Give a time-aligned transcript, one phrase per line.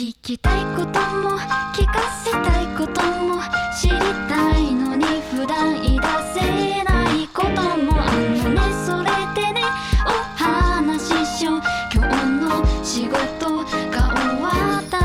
[0.00, 1.36] 聞きたいことも
[1.74, 3.42] 聞かせたいことも
[3.78, 3.98] 知り
[4.30, 6.06] たいのに普段言い出
[6.40, 8.62] せないこともあのね。
[8.86, 9.60] それでね
[10.06, 10.08] お
[10.42, 11.60] 話ししよう。
[11.94, 14.48] 今日の仕事が終わ
[14.80, 15.04] ったら。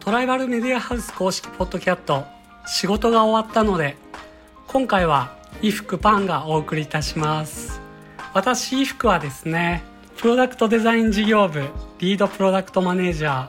[0.00, 2.26] トライバルメディアハウス公式ポッドキャット
[2.66, 3.96] 仕事が終わったので
[4.66, 7.80] 今回は衣服パンがお送りいたします。
[8.34, 11.62] 私衣服はですねプロダクトデザイン事業部
[11.98, 13.48] リードプロダクトマネージャ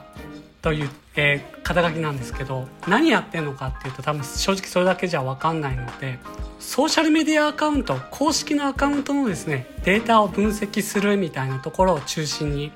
[0.60, 6.18] という、えー肩書きなんですけど何やってんのかっていうと多分正直それだけじゃ分かんないので
[6.58, 12.72] ソーシャルメディアアカウント公式のアカウントのですねデータを分析するみたいなところを中心に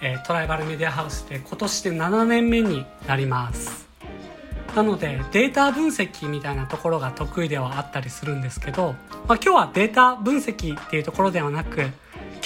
[0.00, 3.88] えートライバルメディアハウスで今年で7年目になります。
[4.76, 8.94] なのでデータ分析みたいなところが得意ではあったりするんですけど、
[9.26, 11.90] まあ、今日はデータ分析っていうところではなく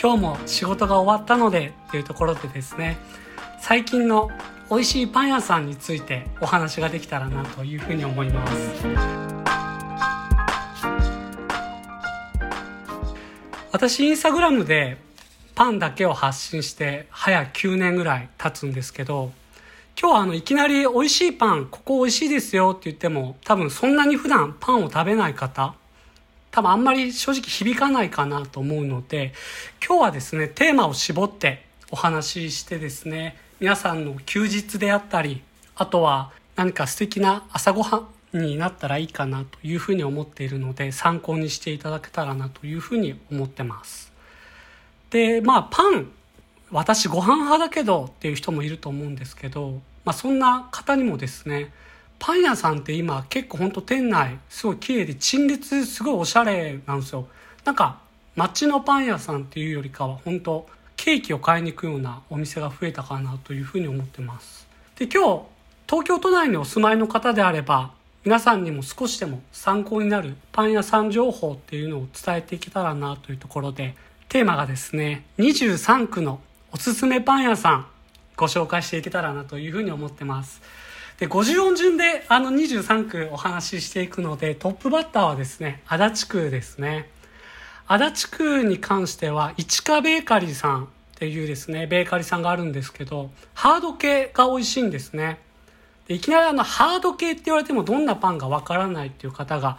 [0.00, 2.98] 今日も仕事が終わったのでっていうところでですね
[3.60, 4.30] 最近の
[4.70, 9.24] 美味しいパン屋さんについてお話ができたらなというふうに思います。
[13.72, 14.98] 私インスタグラムで
[15.56, 19.32] パンだけを発信して早9年ぐらい経つんですけど
[20.00, 25.74] 今日はあのいきなり美味しいパンここ美味しいですよって言っても多分そんなに普段パンを食べない方
[26.54, 29.32] 多分あんまり正直響かないかなと思うので
[29.84, 35.42] 今日はですねテーマを絞ってお話ししてですね皆さんの休日であったり
[35.74, 44.12] あとは何か素敵な朝ごはんになったらいいかなというふうに思っているので参考にしていただけたらなというふうに思ってます。
[45.10, 46.08] でまあパン
[46.70, 51.72] 私ご飯派だけどっていう人もいると思うんですけど、まあ、そんな方にもですね
[52.18, 57.26] パン屋さんって今結構ほんと店内すごい綺麗で陳列すごいおしゃれなんですよ。
[57.64, 58.00] なんか
[58.36, 64.66] 街のパン屋さんっていうよりかは本当ケーキを買いに行くようなお店が増えたかなというふうに思ってます。
[64.96, 65.42] で今日
[65.86, 67.92] 東京都内にお住まいの方であれば
[68.24, 73.94] 皆さんにも少しでも参考になるパン屋さん情報っていうのを伝えていけたらなというところで
[74.28, 76.40] テーマがですね23区の
[76.72, 77.86] おすすめパン屋さん
[78.36, 80.62] ご紹介していけたらなというふうに思ってます。
[81.18, 87.08] で50音順であの23区お話ししていくのでトップバッターはですね足立区ですね。
[87.86, 90.86] 足立区に関しては市川ベーカリーさんっ
[91.16, 95.38] ていうですねベーカリーさんがあるんですけどハード系が美味しいんですね。
[96.08, 99.78] でいきなりあのハード系って言われてもどんなパンがわからないっていう方が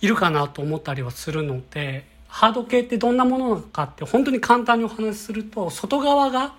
[0.00, 6.54] いるかなと思ったりはするのでハード系ってどんなものなのかって本当に簡単にお話しすると外側が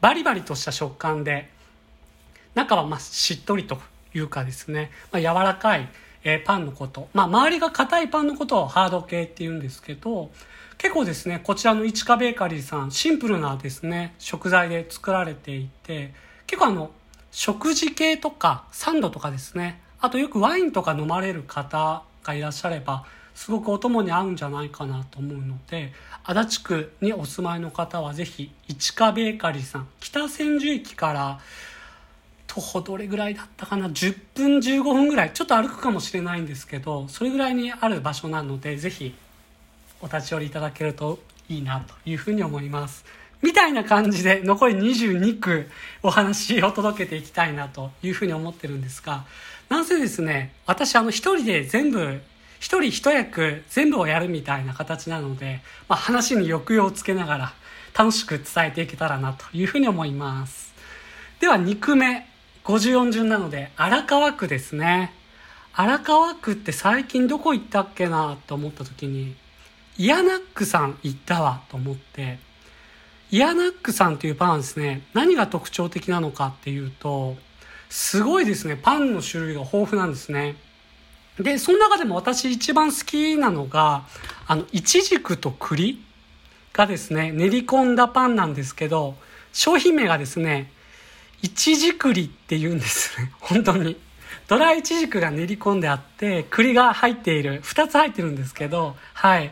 [0.00, 1.48] バリバリとした食感で
[2.54, 3.78] 中はまあしっとりと
[4.14, 5.88] いうかですね、まあ、柔らかい、
[6.24, 10.30] えーパンのこと、まあ、周りが硬いパンのことをハード系って言うんですけど
[10.78, 16.12] 結構ですねこちらの市川ベーカリーさんシンプルなですね食材で作られていて
[16.46, 16.90] 結構あの
[17.30, 25.92] 食事系とかサンドとかですねあとよくワインとか飲まれる方がいらっしゃればすごくお供に合うんじゃないかなと思うので
[26.24, 31.40] 足立区にお住まいの方はぜひ市川ベーカリーさん北千住駅から
[32.52, 35.30] 徒歩どれぐらいだったかな？10分15分ぐらい。
[35.32, 39.14] ちょっと歩くかもしれないんですけどそれぐらいにある場所なのでぜひ
[40.02, 41.18] お立ち寄りいただけると
[41.48, 43.06] いいなというふうに思います。
[43.40, 45.70] みたいな感じで残り22区
[46.02, 49.24] お話を届けていきたいなというふうに思ってるんですが
[49.68, 52.20] なんせですね私あの一人で全部
[52.60, 57.52] 一人一役全部をやるみたいな形なので、まあ、話に抑揚をつけながら
[57.98, 60.72] 楽しく伝えていけたらなというふうに思います。
[61.40, 62.31] では2区目。
[62.64, 65.12] 54順なので荒川区ですね。
[65.74, 69.34] 荒川区って最近どこ行ったっけなと思った時に
[69.96, 72.38] イヤナックさん行ったわと思って
[73.30, 75.02] イヤナックさんというパンですね。
[75.14, 77.36] 何が特徴的なのかっていうと
[77.88, 78.76] すごいですね。
[78.76, 80.56] パンの種類が豊富なんですね。
[81.40, 84.06] でその中でも私一番好きなのが
[84.46, 86.02] あのイチジクと栗
[86.72, 89.14] がですね練り込んだパンなんですけど
[89.52, 90.70] 商品名がですね
[91.42, 93.32] いちじ栗って言うんですね。
[93.40, 93.96] 本当に。
[94.48, 97.60] ドライイチジクが練り込んであって栗が入っている。
[97.62, 99.50] 2つ入ってるんですけどはい。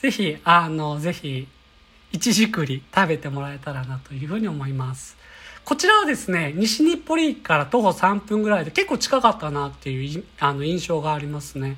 [0.00, 1.48] ぜひあのぜひ
[2.12, 5.16] いちじ栗食べてもらえたらなというふうに思います。
[5.64, 11.76] こちらはですね西日暮里から徒歩3分ぐらいで結構近かったなっていういあの印象がありますね。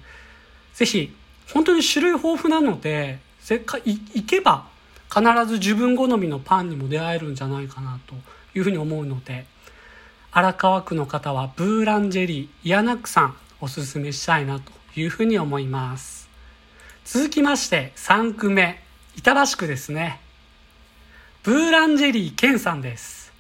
[0.75, 1.15] ぜひ
[1.53, 4.67] 本当に種類豊富なのでせっかい行けば
[5.09, 8.15] 必ず自分好みのパンにも出会えるんじゃないかなと
[8.59, 9.47] いうふうに思うので
[10.35, 16.29] 荒川区の方はブーランジェリーイヤナックさんおすすめしたいなというふうに思います
[17.07, 18.83] 続きまして3区目
[19.17, 20.21] 板橋区ですね
[21.45, 23.31] ブーランジェリーケンさんです。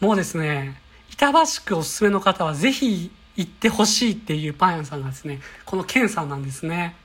[0.00, 0.82] もうですね、
[1.12, 6.96] 板橋区おすすめの方はぜひ行ってほしいっていうパン屋さんがですね、このケンさんなんですね。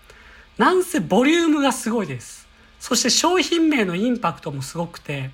[0.57, 2.47] なんせボリュームがすごいです。
[2.79, 5.29] そして商品名のインパクトもすごくて、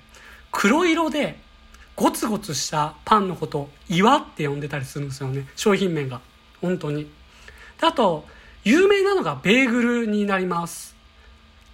[0.52, 1.38] 黒色で
[2.00, 5.46] ゴツゴツしたパンのこと岩って呼んでたりするんですよね。
[5.54, 6.22] 商品名が。
[6.62, 7.04] 本当に。
[7.78, 8.24] であと、
[8.64, 10.96] 有名なのがベーグルになります。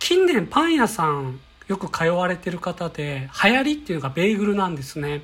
[0.01, 1.39] 近年パン屋さん
[1.69, 5.23] よく通われてる方で流行りっていうのがベーグルなんですね。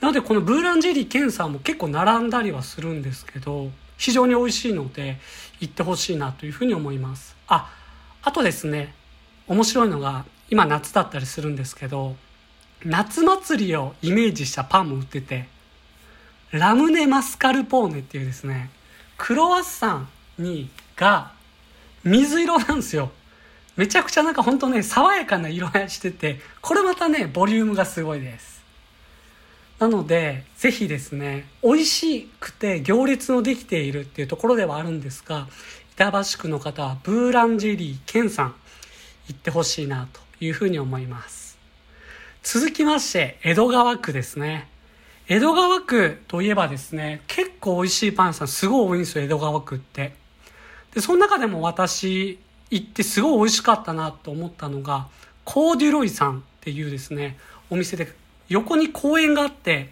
[0.00, 5.18] なのでこのブーランジェリーケンさんも結構並んだりはするんですけど、非常に美味しいので
[5.58, 7.34] 行ってほしいなというふうに思います。
[7.48, 7.68] あ、
[8.22, 8.94] あとですね、
[9.48, 12.14] 面白いのが今夏だったりするんですけど、
[12.84, 15.48] 夏祭りをイメージしたパンも売ってて、
[16.52, 18.70] ラムネマスカルポーネっていうですね、
[19.16, 20.08] クロワッサン
[20.38, 21.32] に、が、
[22.04, 23.10] 水色なんですよ。
[23.76, 28.62] めちゃくちゃなんかほんとね、爽やかな色合いしてて、これまたね、ボリュームがすごいです。
[29.78, 35.48] なので、ぜひですね、美味しくて行列のできているっていうところではあるんですが、
[35.94, 38.54] 板橋区の方はブーランジェリーケンさん、
[39.28, 41.35] 行ってほしいなというふうに思います。
[42.48, 44.68] 続きまして、江戸川区ですね。
[45.26, 50.14] 江戸川区といえばですね、結構美味しいパン屋さんすごい多いんですよ、江戸川区って。
[50.94, 52.38] で、その中でも私
[52.70, 55.08] 行ってすごい美味しかったなと思ったのが、
[55.44, 57.36] コーデュロイさんっていうですね、
[57.68, 58.12] お店で
[58.48, 59.90] 横に公園があって、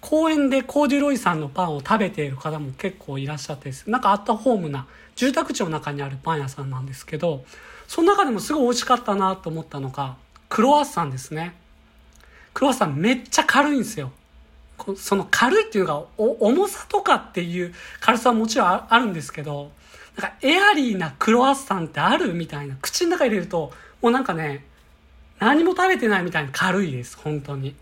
[0.00, 4.86] 公園でコーデュロイさんのパンを食べている方も結構いらっしゃってですなんかアットホームな
[5.16, 7.44] 住宅地の中にあるパン屋さんなんですけど、
[7.86, 10.16] その中でもすごい美味しかったなと思ったのが、
[10.48, 11.62] クロワッサンですね。
[12.54, 14.12] クロワッサンめっちゃ軽いんですよ。
[14.96, 19.70] その軽いっていうのがお重さとかっていう軽さはもちろんあるんですけど、
[20.16, 22.76] なんかエアリーなクロワッサンってあるみたいな。
[22.80, 24.64] 口の中入れると、もうなんかね、
[25.40, 27.74] 何も食べてないみたいに軽いです、本当に。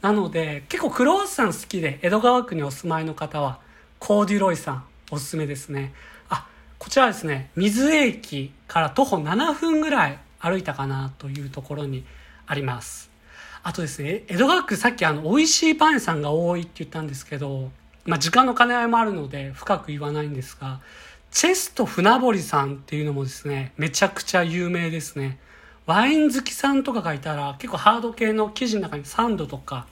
[0.00, 3.60] なので、結構クロワッサン好きで、江戸川区にお住まいの方は、
[3.98, 5.92] コーデュロイさん、おすすめですね。
[6.30, 6.46] あ、
[6.78, 12.04] こちらですね、水駅から徒歩7分ぐらい歩いたかなというところに
[12.46, 13.09] あります。
[13.62, 17.70] あとですね、江戸川区さっきあの、美味しいパン屋さんが多いって言ったんですけど、
[18.06, 20.80] まあ時間の兼ね合いもあるので深く言わないんですが、
[21.30, 25.38] チェスト船堀さんっていうのもですね、めちゃくちゃ有名ですね。
[25.86, 29.86] ワイン好きさんとかがいたら結構ハード系の生地の中にサンドとか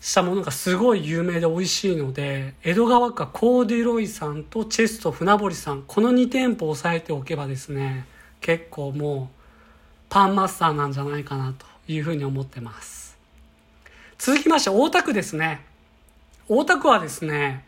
[0.00, 8.06] したものがすごい有名で美味しいので、江戸川区はコーデュロイさんとチェスト船堀さん、この2店舗押さえておけばですね、
[8.40, 9.36] 結構もう
[10.08, 13.16] パンマスターなんじゃないかなというふうに思ってます。
[14.18, 15.64] 続きまして大田区ですね。
[16.48, 17.64] 大田区はですね、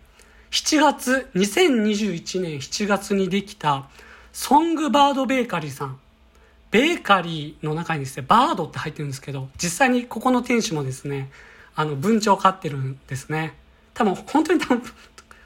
[0.50, 3.88] 7月、2021年7月にできた
[4.32, 5.98] ソングバードベーカリーさん。
[6.70, 11.30] ベーカリーの中にですね、バードって入ってるんですけど、実際にここの店主もですね、
[11.76, 13.54] あの、文鳥を飼ってるんですね。
[13.94, 14.82] 多分、本当に多分、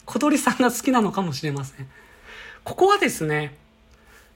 [0.05, 1.89] 小鳥さんが好きなのかもしれません。
[2.65, 3.57] ここはですね、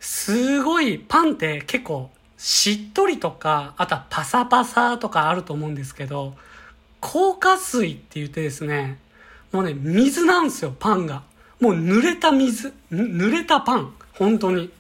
[0.00, 2.11] すごいパンって結構
[2.44, 6.35] しっとりとか、あとはパサパサとかあると思うんですけど、
[7.00, 8.99] 硬化水って言ってですね、
[9.53, 11.23] もうね、水なんですよ、パンが。
[11.61, 14.73] もう濡れた水、濡れたパン、本当に。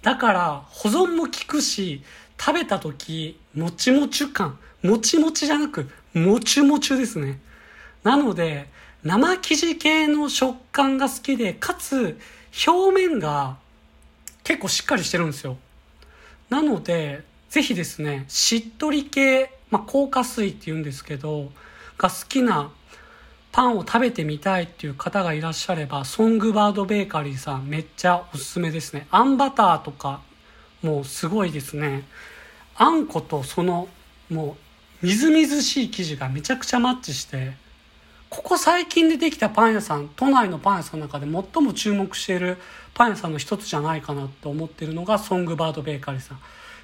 [0.00, 2.02] だから、保存も効くし、
[2.40, 7.38] 食べた時、もちもち感、もちもちじゃなく、もちもちですね。
[8.02, 8.70] なので、
[9.04, 12.18] 生生地系の食感が好きで、かつ、
[12.66, 13.58] 表面が
[14.42, 15.58] 結構しっかりしてるんですよ。
[16.50, 21.50] なので、ぜひですね、しっとり系、まあ、硬化水って言うんですけど、
[21.96, 22.70] が好きな
[23.52, 29.06] パンを食べてみたいっていう方がいらっしゃれば、ソングバードベーカリーさんめっちゃおすすめですね。
[29.10, 30.20] あんバターとか、
[30.82, 32.04] もうすごいですね。
[32.76, 33.88] あんことその、
[34.30, 34.56] も
[35.02, 37.54] う、みずみずしい生地がめちゃくちゃマッチして、
[38.30, 42.58] ここ最近でできたパン屋さん、都内のパン屋さんの中で最も注目している
[42.94, 46.40] パン屋さんの一つじゃないかなと思っているのがソングバードベーカリーさん。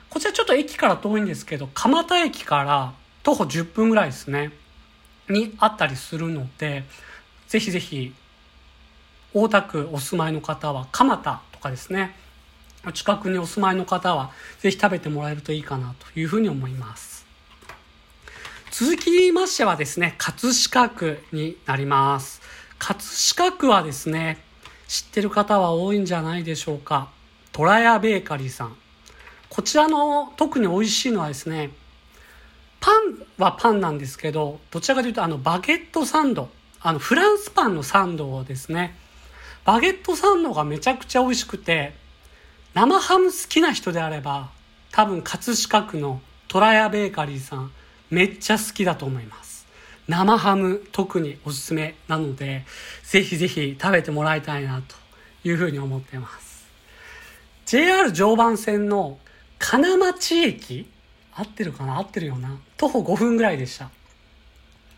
[0.08, 4.52] こちらちょっと駅から遠いんですけど、蒲田駅から徒歩10分ぐらいですね。
[5.28, 6.84] にあったりするので、
[7.48, 8.14] ぜひぜひ、
[9.32, 12.16] 大田区お住まいの方は、蒲田とかですね、
[12.92, 17.13] 近くにお住まいの方は、ぜひ食べてもらえるといいかなというふうに思います。
[18.76, 22.42] 続きましてはですね、葛飾区になります。
[22.80, 24.38] 葛飾区はですね、
[24.88, 27.08] 知ってる方は多いんじゃないでしょうか。
[27.52, 28.76] トラヤベーカリーさん。
[29.48, 31.70] こちらの特に美味しいのはですね、
[32.80, 36.48] パンはパンなんですけど、どちらかというとあのバゲットサンド、
[36.80, 38.98] あのフランスパンのサンドをですね、
[39.64, 41.94] バゲットサンドがめちゃくちゃ美味しくて、
[42.74, 44.50] 生ハム好きな人であれば、
[44.90, 47.70] 多分葛飾区のトラヤベーカリーさん、
[48.11, 49.66] めっちゃ好きだと思います。
[50.06, 52.64] 生ハム、特におすすめなので、
[53.02, 54.96] ぜひぜひ食べてもらいたいなと
[55.49, 56.66] いうふうに思ってます。
[57.66, 59.18] JR 常磐線の
[59.58, 60.87] 金町駅
[61.32, 61.99] 合ってるかな？
[61.99, 62.58] 合ってるよな？
[62.76, 63.90] 徒歩5分ぐらいでした。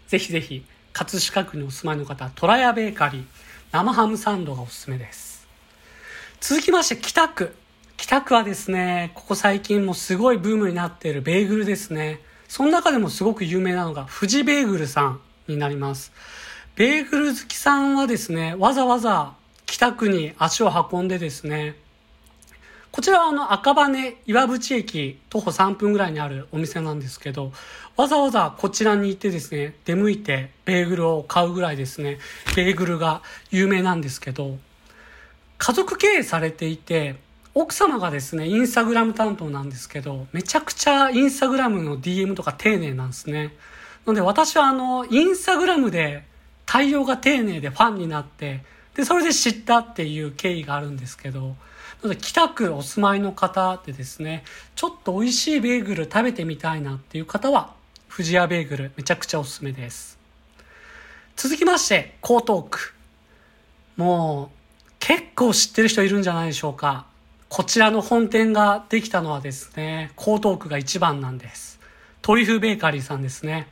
[0.09, 3.25] ぜひぜひ、葛飾区にお住まいの方、トラヤベーカリー、
[3.73, 5.47] 生ハムサンドがおすすめです。
[6.41, 7.55] 続きまして、北区。
[7.97, 12.21] 北区はですね、ここ最近もすごいブームになっているベーグルですね。
[12.49, 16.13] その中でもすごく有名なのが、富士ベーグルさんになります。
[16.77, 19.35] ベーグル好きさんはですね、わざわざ
[19.65, 21.77] 北区に足を運んでですね、
[22.97, 27.53] こちらはあの赤羽岩淵駅徒歩3分ぐらいにあるお店なんですけど、
[27.95, 32.19] わざわざこちらに行ってですね、出向いてベーグルを買うぐらいですね、
[32.57, 34.57] ベーグルが有名なんですけど、
[35.59, 37.17] 家族経営されていて、
[37.59, 43.55] 奥様がですね、インスタグラム担当なんですけど、めちゃくちゃインスタグラムの DM とか丁寧なんですね。
[44.05, 46.25] なので私はあの、インスタグラムで
[46.67, 48.63] 対応が丁寧でファンになって、
[48.95, 51.55] で、それで知ったっていう経緯があるんですけど、な
[52.03, 54.45] ので北区お住まいの方でですね、
[54.75, 57.73] ちょっと美味しいベーグル食べてみたいなっていう方は、
[58.15, 60.19] 富士屋ベーグルめちゃくちゃおすすめです。
[61.37, 62.93] 続きまして、江東区。
[63.97, 67.07] もう、結構知ってる人いるんじゃないでしょうか。
[67.57, 71.81] こちらの本店ができたのはですね、江東区が一番なんです。
[72.21, 73.69] トリュフベーカリーさんですね。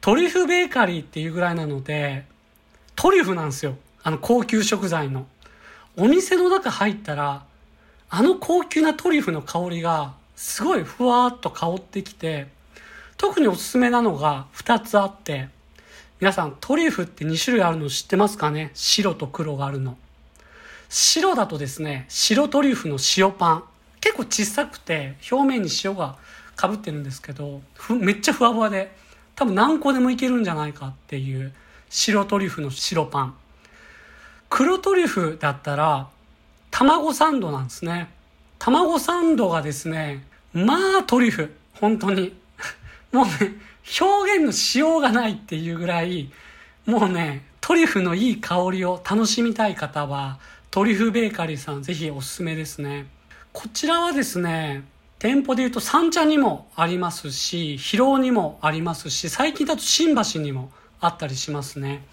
[0.00, 2.24] トリュフベーカリーっていうぐらいなので、
[2.96, 3.76] トリュフなんですよ。
[4.02, 5.28] あの高級食材の。
[5.96, 7.44] お店の中入ったら、
[8.10, 12.48] あの高級なトリュフの香りがすごいふわーっと香ってきて、
[13.18, 15.48] 特におすすめなのが2つあって、
[16.18, 18.72] 皆さんトリュフって2種類あるの知ってますかね？
[18.74, 19.96] 白と黒があるの。
[20.88, 23.64] 白だとですね、白トリュフの塩パン。
[24.00, 26.16] 結構小さくて表面に塩が
[26.54, 28.94] かぶってるんですけど、めっちゃふわふわで、
[29.34, 31.52] 多分何個でもいけるんじゃないかっていう
[31.90, 33.34] 白トリュフの白パン。
[34.48, 36.08] 黒トリュフだったら
[36.70, 38.10] 卵サンドなんですね。
[38.58, 41.54] 卵サンドがですね、まあトリュフ。
[41.74, 42.34] 本当に。
[43.12, 43.56] もうね、
[44.00, 46.30] 表現のしようがないっていうぐらい、
[46.86, 50.38] もうね、トリュフのいい香りを楽しみたい方は、
[50.70, 53.06] トリュフベーカリーさんぜひおすすめですね。
[53.52, 54.84] こちらはですね、
[55.18, 60.70] 店舗で言うと三茶にもありますし、広尾にもありますし、最近だと新橋にも
[61.00, 62.04] あったりしますね。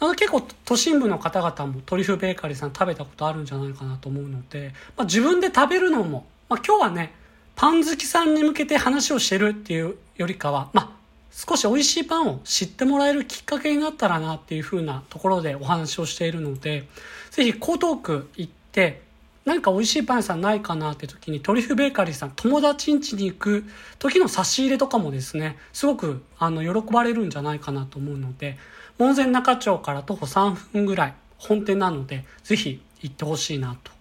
[0.00, 7.14] なので結構都心部の方々もトリュフベーカリーさん食べたことあるんじゃないかなと思うので、まあ、自分で食べるのも、まあ、今日はね、
[7.54, 10.90] パン好きさんに向けて話をしてるっていうよりかは、まあ、
[11.36, 16.88] 少し美味しいパンを知ってもらえるきっかけになったらなっていう風なところでお話をしているので、
[17.30, 19.02] ぜひ江東区行って、
[19.44, 23.64] 何か美味しいパン屋さんないかなって時にトリュフベーカリーさん友達ん家に行く
[23.98, 28.58] 時の差し入れとかもですねすごくあの喜ばれるんじゃないかなと思うので
[28.98, 33.92] 門前仲町から徒歩3分ぐらい本店なのでぜひ行ってほしいなと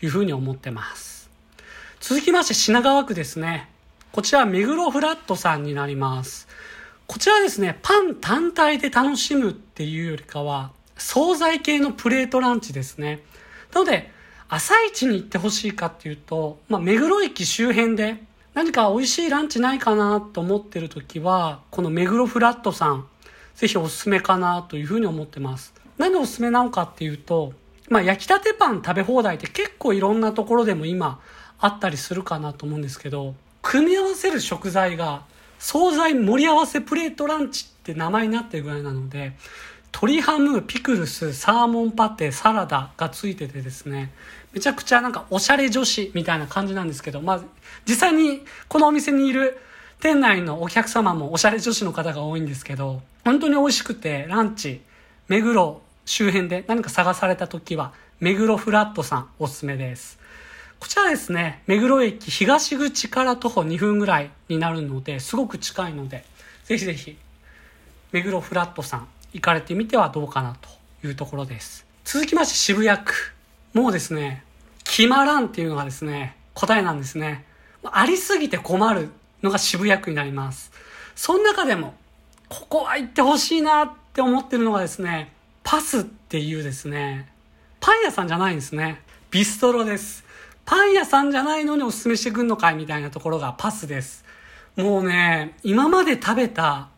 [0.00, 1.28] いうふうに思ってます。
[2.00, 3.68] 続きまして品川区ですね。
[4.12, 6.45] こちら目黒フラットさんになります。
[7.06, 13.22] こちらですねパン単体で楽しむっていうよりかは惣菜系のプレートランチですね
[13.72, 14.10] なので
[14.48, 18.22] 朝一に行ってほしいかっていうと、まあ、目黒駅周辺で
[18.56, 23.06] 何か美味しいランチないかなと思ってる時は、この目黒フラットさん、
[23.54, 25.74] ぜひおすすめかなというふうに思ってます。
[25.98, 27.52] 何でおすすめなのかっていうと、
[27.90, 31.20] まあ、焼きたてパン食べ放題って結構いろんなところでも今
[31.58, 35.24] あったりするかなと思うんですけど、組み合わせる食材が、
[35.58, 39.32] 惣菜盛り合わせプレートランチって名前になってるぐらいなので、
[39.92, 44.12] 鶏ハム、ピクルス、サーモンパテ、サラダがついててですね、
[44.52, 47.40] めちゃくちゃなんかおしゃれ女子みたいな感じなんですけど、まあ、
[47.86, 49.58] 実際にこのお店にいる
[50.00, 54.82] 店内のお客様もおしゃれ女子の方が多いんですけど、本当に美味しくて、ランチ、
[55.28, 60.18] 目黒周辺で何か探された時は、目黒フラットさんおすすめです。
[60.86, 66.24] こちらですね、目黒駅東口から徒歩2分ぐらいになるので、すごく近いので、
[66.62, 67.18] ぜひぜひ、
[68.12, 70.68] 目黒フラットさん行かれてみてはどうかなと
[71.04, 71.84] いうところです。
[72.04, 73.12] 続きまして渋谷区。
[73.74, 74.44] もうですね、
[74.84, 77.44] 決まらんっていうのがですね、答えなんですね。
[77.82, 79.10] ありすぎて困る
[79.42, 80.70] のが渋谷区になります。
[81.16, 81.94] その中でも、
[82.48, 85.32] ここは行ってほしいなって思ってるのがですね、
[85.64, 87.28] パスっていうですね、
[87.80, 89.02] パン屋さんじゃないんですね。
[89.32, 90.25] ビストロです。
[90.66, 94.24] パン屋さんじゃないのにおすすめしてくんのかいみたいなところがパスです。
[94.74, 96.88] もうね、今まで食べた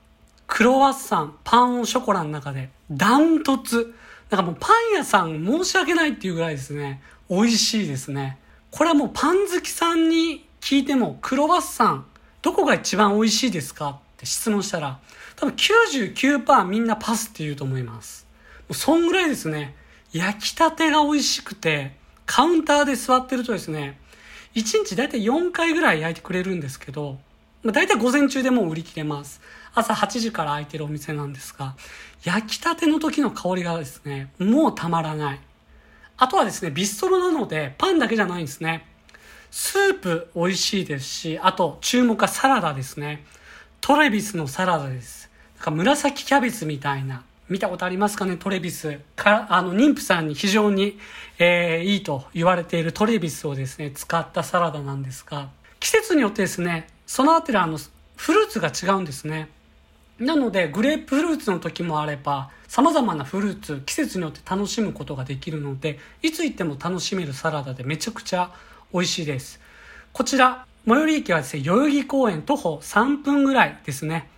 [0.47, 3.95] クロワッサン、パンオショコラの中で、ダントツ。
[4.31, 8.39] なんかもうパン屋さん申し訳ないっていうぐらいですね、美味しいですね。
[8.71, 12.07] これはもうパン好きさんに聞いても、クロワッサン、
[12.41, 14.99] どこが一番美味しいですかって質問したら、
[15.37, 18.27] 多分99%みんなパスって言うと思います。
[18.63, 19.77] もうそんぐらいですね、
[20.11, 21.98] 焼きたてが美味しくて、
[22.29, 23.99] カウンターで座ってるとですね、
[24.55, 27.19] 1日だいたい4回ぐらい焼いてくれるんですけど、
[27.63, 29.41] まあ、だいたい午前中でもう売り切れます。
[29.75, 31.75] 朝8時から開いてるお店なんですが、
[32.23, 35.41] 焼きたての時の香りがですね、もうたまらない。
[36.19, 38.87] あとはですね、ビストロなので、パンだけじゃないんですね。
[39.51, 43.25] スープ美味しいですし、あと注目はサラダですね。
[43.81, 45.31] トレビスのサラダです。
[45.57, 47.25] なんか紫キャベツみたいな。
[47.49, 48.37] 見たことありますかね？
[48.37, 49.01] トレビス。
[49.17, 50.99] か、あの、妊婦さんに非常に、
[51.39, 55.49] えー、いいと言われているトレビスをですね、使ったサラダなんですが、
[55.81, 57.79] 季節によってですね、そのあたりあの、
[58.17, 59.49] フルーツが違うんですね。
[60.19, 68.51] なので、グレープフルーツの時もあれば、様々なフルーツ、季節によって楽しむことができるので、いつ行っても楽しめるサラダでめちゃくちゃ
[68.93, 69.61] 美味しいです。
[70.13, 74.29] こちら、最寄り駅はですね、代々木公園徒歩3分ぐらいですね。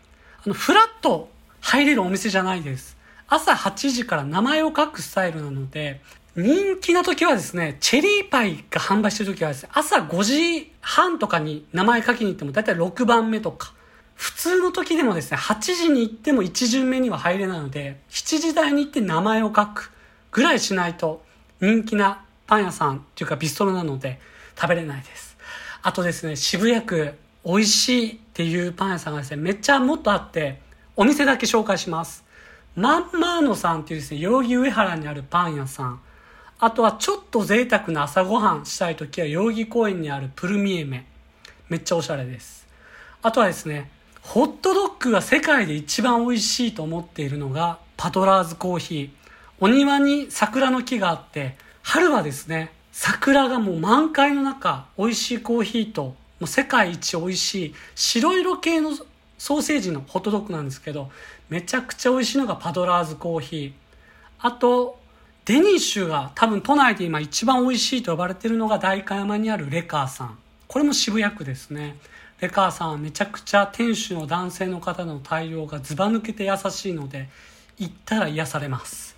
[0.45, 3.00] あの、フラッと入れるお店じゃないです。
[3.31, 6.01] 朝8時から名前を書くスタイルなので、
[6.37, 13.73] 人気な時はですね、チェリーパイが販売してる時はですね、朝5時半とかに名前書きに行ってもだいたい6番目とか、
[14.17, 19.93] 普通の時でもですね、8時に行っても1巡目には入れないので、7時台に行って名前を書く
[20.33, 21.25] ぐらいしないと
[21.61, 24.21] 人気なパン屋さんっていうかビストロなので
[24.61, 25.37] 食べれないです。
[25.83, 27.15] あとですね、渋谷区
[27.47, 30.61] 美味しいっていうパン屋さんがですね、めっちゃもっとあって、
[30.97, 32.25] お店だけ紹介します。
[32.77, 36.01] マンマーノさんっていうですね、代々木上原にあるパン屋さん。
[36.59, 41.07] あとはちょっと贅沢な朝ごはんしたい時は代々木公園にあるプルミエメ。
[41.69, 42.67] めっちゃおしゃれです。
[43.23, 43.91] あとはですね、
[44.23, 49.11] ホットドッグが世界で一番美味しいと思っているのがパトラーズコーヒー。
[49.59, 58.91] お庭に桜の木があって、春はですね、桜がもう満開の中、美味しいコーヒーと、もう世界一美味しい白色系の
[59.39, 61.11] ソーセージのホットドッグなんですけど、
[61.51, 63.73] めちゃくちゃ美味しいのがパトラーズコーヒー。
[64.39, 64.99] あと、
[65.45, 70.39] デニッシュが多分都内で今一番美味しいと呼ばれてるのが代官山にあるレカーさん。
[70.69, 71.97] これも渋谷区ですね。
[72.41, 77.29] レカーさんはめちゃくちゃ店主の男性の方の対応がずば抜けて優しいので、
[77.79, 79.17] 行ったら癒されます。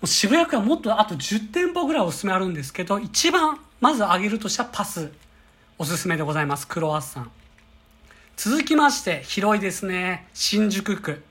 [0.00, 5.12] もう渋谷区はもっとあと10店舗ぐらいおすすめあるんですけど、一番まず挙げるとしたらパス。
[5.76, 6.66] おすすめでございます。
[6.66, 7.30] クロワッサン。
[8.36, 10.26] 続きまして、広いですね。
[10.32, 11.22] 新宿区。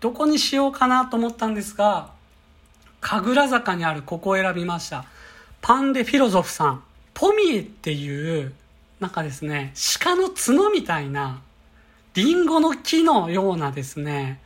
[0.00, 2.10] どこにしようかなと思ったんですが、
[3.00, 5.04] 神楽坂にあるここを選びました。
[5.60, 6.82] パンデフィロゾフさん。
[7.14, 8.52] ポミエっていう
[8.98, 11.42] なんかですね、鹿の角みたいな、
[12.14, 14.40] リンゴの木のようなですね、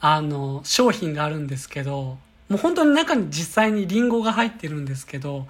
[0.00, 5.46] あの、商品があるんですけど、もう本当に中に実際にリンゴが入ってるんですけど、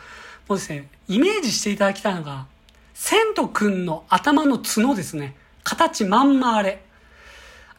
[0.48, 2.46] もうですね、イメージしていただきたいのが、
[2.92, 5.34] セントくんの頭の角ですね。
[5.64, 6.84] 形まんまあれ。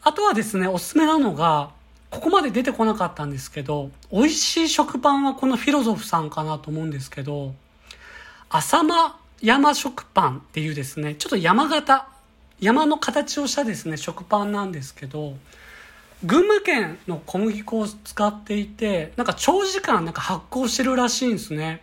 [0.04, 1.70] あとはですね、おすすめなのが、
[2.10, 7.54] ここまで出てこなかったんですけど、美味しい食パンはこのフィロゾフさんかなと思うんですけど、
[8.50, 12.06] 浅間山食パンっていうですね、ちょっと山形、
[12.60, 15.34] 山の形をしたですね、食パンなんですけど、
[16.22, 21.82] 群馬県の小麦粉を使っていて、なんか長時間なんか発酵してるらしいんですね。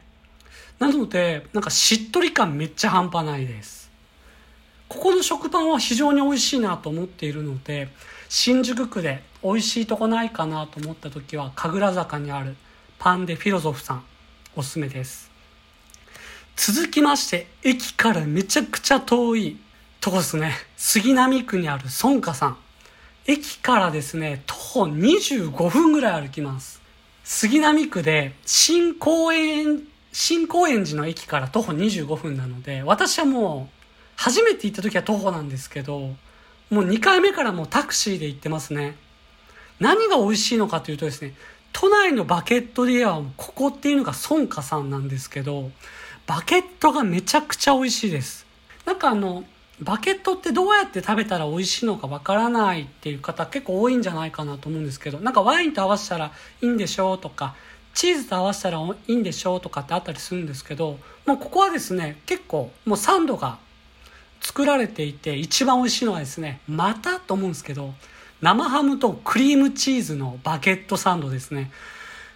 [0.77, 3.80] なので、なんかしっとり感めっちゃ半端ないです。
[4.91, 7.87] ここの食パンは非常に美味しいなと思っているので、
[8.27, 12.57] 新宿区で美味しいとこないかなと思った時は、神楽坂にある
[12.99, 14.03] パンデフィロゾフさん、
[14.53, 15.31] おすすめです。
[16.57, 19.57] 続きまして、駅からめちゃくちゃ遠い
[20.01, 20.51] とこですね。
[20.75, 22.57] 杉並区にある孫家さん。
[23.27, 26.81] 駅からですね、徒歩25分ぐらい歩きます。
[27.23, 33.80] 杉並区で新公園、新公園寺の駅から徒歩25分なので、私はもう、
[34.15, 35.99] 初めて行った時は徒歩なんですけど、
[36.69, 38.95] もう2回目からもうタクシーで行ってますね。
[39.79, 41.33] 何が美味しいのかというとですね、
[41.73, 45.71] 都内のバケットではここっていうのが孫家さんなんですけど、
[46.27, 48.45] バケットがめちゃくちゃ美味しいです。
[48.85, 49.43] なんかあの、
[49.81, 57.55] バケットってどうやって食べたら美味しいのかわからないっていう方結構多いんじゃないかなと思うんですけど、なんかワインと合わせたらいいんでしょうとか、
[57.93, 63.57] チーズと合わせたらいいんでしょうとかってあったりするんですけど、もうここはですね、結構もうサンドが
[64.41, 67.93] 作られていて一番美味しいのはですね、またと思うんですけど、
[68.41, 71.71] 生ハムとクリームチーズのバケットサンドですね。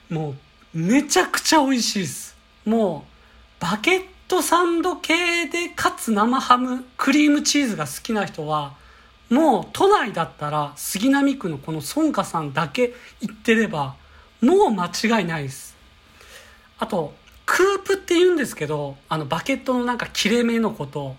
[0.09, 0.35] も
[0.73, 2.37] うめちゃくちゃ美味しいです。
[2.65, 8.73] もうバケットサンド系でかつ生ハムクリームチーズが好きな人は
[9.29, 13.95] もう都内だったら杉並区のこの孫家さんだけ行ってれば
[14.41, 15.75] もう間違いないです
[16.79, 17.13] あと
[17.45, 21.15] クープって言うんですけどあのバケットのなんか切れ目のこと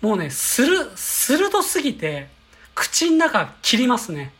[0.00, 2.28] もうね、する、鋭すぎて、
[2.74, 4.32] 口の中切りますね。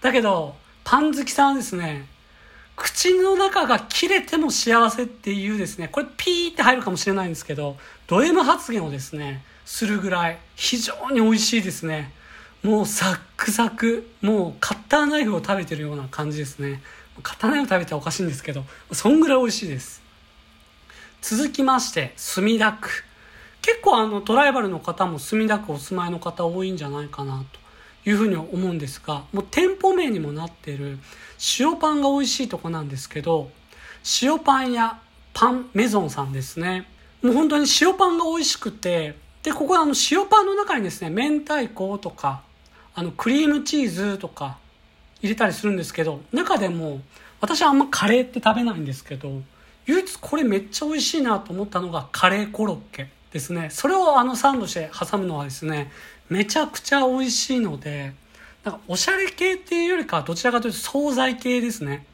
[0.00, 2.06] だけど、パン好きさんはですね、
[2.76, 12.12] 口の中が切れても幸せっていうですね、これピーって入るかもしれないんですけど、ド M 発言をですね、するぐらい非常に美味しいですね。
[12.62, 16.82] もうサックサク、もうカッターナイフを食べてるような感じですね。
[17.22, 20.02] カッターナイフ食べたらおかしいんですけど、そんぐらい美味しいです。
[21.22, 23.04] 続きまして、墨田区。
[23.62, 27.60] 結構あのトライバルの方も墨田区お住まいの方多いんじゃないかなと
[28.08, 30.98] いうふうに思うんですが、もう店舗名にもなってる
[31.58, 33.50] 塩パンが美味しいとこなんですけど、
[34.22, 34.98] 塩パン屋
[35.34, 36.88] パンメゾンさんですね。
[37.22, 42.42] もう本当に塩パンが美味しくて、で、ここあの塩パンの中にですね、明太子とか、
[42.94, 44.58] あのクリームチーズとか
[45.22, 47.00] 入れたりするんですけど、中でも
[47.40, 49.42] 私はあんまカレーって食べないんですけど、
[49.86, 53.08] 唯一これめっちゃ美味しいなと思ったのがカレーコロッケ。
[53.32, 53.68] ですね。
[53.70, 55.90] それをあのサンドして挟むのはですね
[56.28, 58.12] めちゃくちゃ美味しいので
[58.64, 62.06] なんかおしゃれ系っていうよりかはどちらかというと惣菜系ですね。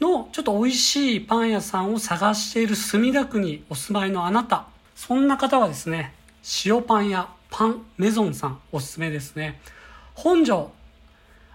[0.00, 4.66] のちょっと美味しいパン屋さんを探している墨田区にお住まいのあなた。
[4.96, 6.14] そんな方はですね
[6.64, 9.60] 塩パン屋パンメゾンさんおすすめですね。
[10.14, 10.70] 本庄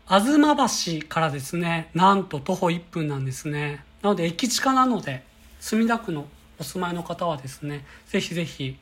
[0.08, 3.84] 東橋からですねなんと徒歩1分なんですね。
[4.02, 5.24] なので駅近なので
[5.60, 6.28] 墨田区の
[6.60, 8.78] お住まいの方はですね、ぜひぜひ、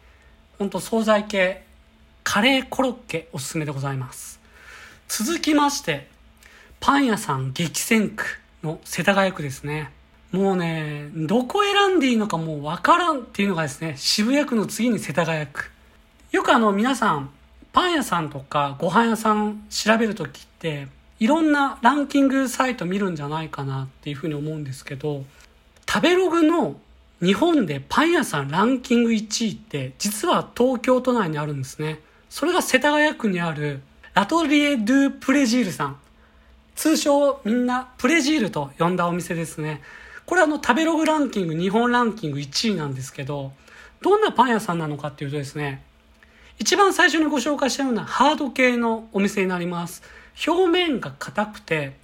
[0.57, 1.63] ほんと惣菜系、
[2.23, 4.39] カレーコロッケおすすめでございます。
[5.07, 6.07] 続きまして、
[6.79, 8.23] パン屋さん激戦区
[8.63, 9.91] の世田谷区ですね。
[10.31, 15.69] もうね、どこ選んでいいのかもうわからんっていうのがですね、渋谷区の次に世田谷区。
[16.31, 17.29] よくあの皆さん、
[17.71, 20.87] パン屋さんとかご飯屋さん調べるときって、
[21.19, 25.23] いろんなランキングサイト見るんじゃないかなっていうふうに思うんですけど、
[25.87, 26.75] 食べログの
[27.21, 32.01] 日本でパン屋さんランキング1位って実は東京都内にあるんですね。
[32.29, 33.81] それが世田谷区にある
[34.13, 35.97] ラトリエ・ドゥ・プレジールさん。
[36.75, 39.81] 通称みんなプレジールと呼んだお店ですね。
[40.25, 43.53] これあの食べログランキング日本ランキング1位なんですけど、
[44.01, 45.83] どんなパン屋さんなのかっていうとですね、
[46.59, 50.03] 一番最初にご紹介したようなハード系のお店になります。
[50.47, 51.95] 表面が硬くて、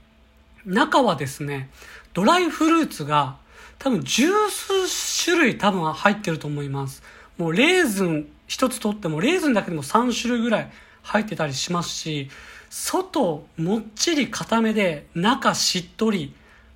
[0.66, 1.70] 中はですね、
[2.14, 3.38] ドライフルーツが
[3.82, 7.02] 多分十数種類多分入ってると思います。
[7.40, 12.30] もうレーズン一つとっても、レーズンだけでも3種類ぐらい入ってたりしますし、
[12.70, 16.36] 外もっちり固めで中しっとり、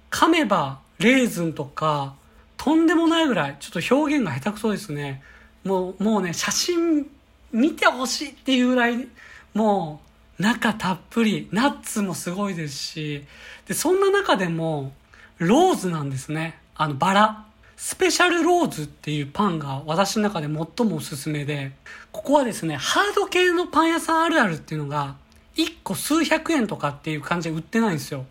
[0.09, 2.15] 噛めばレーズンとか、
[2.57, 5.21] とんでもないぐらい、ちょっと表現が下手くそですね。
[5.63, 7.05] もう、もうね、写真
[7.51, 9.07] 見てほしいっていうぐらい、
[9.53, 10.01] も
[10.39, 13.25] う、中たっぷり、ナッツもすごいですし、
[13.67, 14.91] で、そんな中でも、
[15.37, 16.64] ローズなんですね。
[16.75, 17.45] あの、バラ。
[17.77, 21.73] スペシャルローズっていうパンが私の中で最もおすすめで、
[22.11, 25.15] ここはですね、ハード系のパン屋さんあるあるっていうのが、
[25.55, 28.25] 1個数百円とかっていう感じで売ってないんですよ。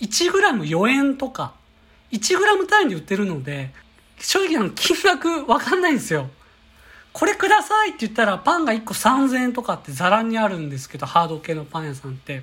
[0.00, 1.54] 1グラム4円とか、
[2.12, 3.72] 1グラム単位で売ってるので、
[4.18, 6.28] 正直あの金額わかんないんですよ。
[7.12, 12.42] これくださいって言ったらパンが1個3000円とかってザラにあるんですけど、ハード系のパン屋さんって。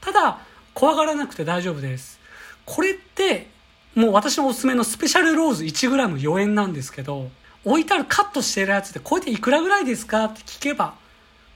[0.00, 0.38] ただ、
[0.74, 2.20] 怖がらなくて大丈夫です。
[2.64, 3.48] これって
[3.94, 7.30] もう私のおすすめのスペシャルローズ 1g4 円なんですけど、
[7.64, 10.94] 置いてあるカットしてるやつで、これでいくらぐらいですかって聞けば、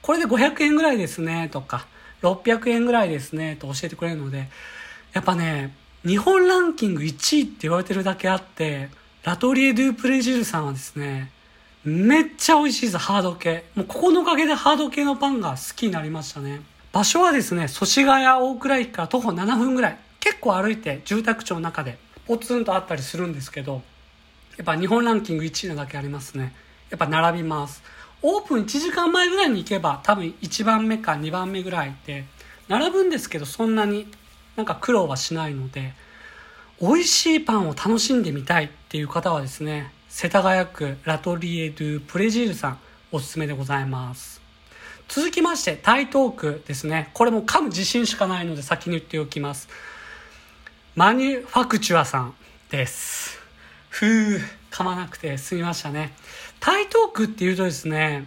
[0.01, 1.87] これで500円ぐらいですね、とか、
[2.21, 4.49] 600円ぐらいですね、と教えてくれるので、
[5.13, 5.73] やっぱね、
[6.05, 8.89] 日本ランキング1位って言われてるだけあって、
[9.23, 11.31] ラトリエ・ドゥ・プレジルさんはですね、
[11.83, 13.65] めっちゃ美味しいです、ハード系。
[13.75, 16.61] もうここのおかげでハード系のパンが好きになりましたね。
[16.91, 19.97] 場所はですね、祖師ヶ谷大倉駅から徒歩7分ぐらい。
[20.19, 23.81] 結構歩いて住宅地の中でポツンとあったりするんですけど
[24.57, 26.53] やっぱ日本ランキング1位なだけありますね。
[26.89, 27.83] やっぱ並びます。
[28.21, 32.25] オープン1時間前ぐらいに行けば多分1番目か2番目ぐらいで
[32.67, 34.07] 並ぶんですけどそんなに
[34.55, 35.93] なんか苦労はしないので
[36.81, 42.79] 美味しいパンを楽しんでみたいっていう方はですね世田谷区ラトリエ・ドゥ・プレジールさん
[43.11, 44.41] おすすめでございます。
[45.07, 47.11] 続きまして台東区ですね。
[47.13, 49.69] これも噛む自信しかないので先に言っておきます。
[50.95, 52.33] マニュファクチュアさん
[52.71, 53.37] です。
[53.89, 54.39] ふう、
[54.71, 56.13] 噛まなくて済みましたね。
[56.61, 58.25] 台東区っていうとですね、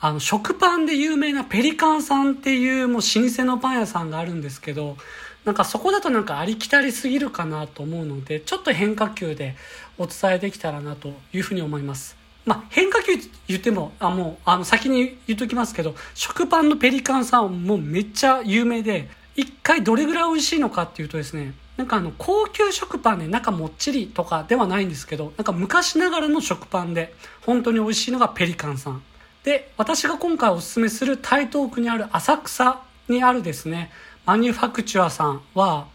[0.00, 4.98] あの、食パンで有名なペリカンさんっていうもう老舗のパン屋さんがあるんですけど、
[5.46, 9.56] なんかそこだとなんかありきたりすぎるかなと思うので、ちょっと変化球で
[9.96, 12.18] お伝えできたらなというふうに思います。
[12.44, 13.12] まあ、変化球
[13.48, 27.12] 言っても、あ、もう、あの、先に言っときますけど、食パンのペリカンさんもうめっちゃ有名で、一回どれぐらい美味しいのかっていうとですね、なんかあの高級食パンで中もっちりとかではないんですけどなんか昔ながらの食パンで
[27.44, 29.02] 本当に美味しいのがペリカンさん
[29.44, 33.92] で、私が今回お勧めする台東区にある浅草にあるですね、
[34.24, 35.86] マニュファクチュアさんは、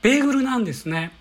[0.00, 1.12] ベーグルなんですね。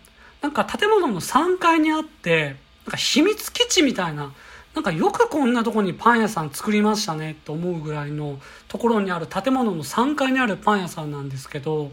[0.41, 4.31] なんか建物の3階にあって、なんか秘密基地みたいな、
[4.75, 11.91] なんかよくこんなとこにパン屋さん作りましたねと思うぐらいのところにある建物の3階にあるパン屋さんなんですけど、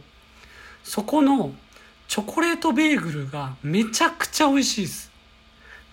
[0.85, 1.55] そこの
[2.11, 5.12] チョコレートベーグルがめちゃくちゃ美味しいです。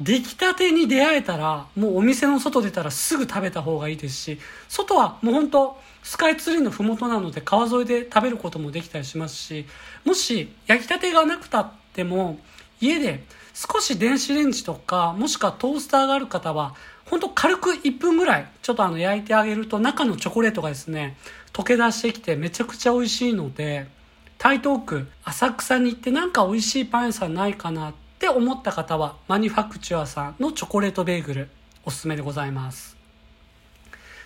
[0.02, 9.68] 出来たてに出会えたら、もうお店の外出たらすぐ食べた方がいいですし、外はもう本当スカイツリーの麓なので川沿いで食べることもできたりしますし、
[10.06, 12.40] もし焼きたてがなくたっても、
[12.82, 16.74] 家で少し電子レンジとか、もしくはトースターがある方は、
[17.06, 21.16] 本当軽く1分ぐらい、ちょっとあの焼いてあげると中のチョコレートがですね、
[21.54, 23.96] 溶け出してきてめちゃくちゃ美味しいので、
[24.38, 31.50] 台東区浅草に行ってなんか美味しいパン屋さんないかなって思った方はマニファクチュアさんのチョコレートベーグル
[31.86, 32.98] おすすめでございます。